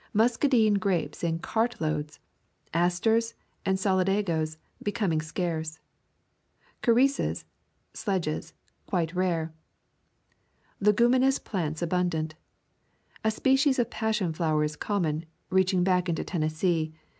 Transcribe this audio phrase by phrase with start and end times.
[0.15, 2.19] Muscadine grapes in cart loads.
[2.73, 5.77] Asters and solidagoes becoming scarce.
[6.81, 7.45] Carices
[7.93, 8.55] [sedges]
[8.87, 9.53] quite rare.
[10.79, 12.33] Leguminous plants abundant.
[13.23, 16.95] A species of passion flower is common, reaching back into Tennessee.